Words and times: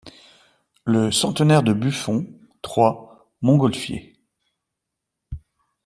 LE 0.87 1.11
CENTENAIRE 1.11 1.61
DE 1.61 1.73
BUFFON, 1.73 2.25
Troyes, 2.63 3.21
Montgolfier. 3.43 4.17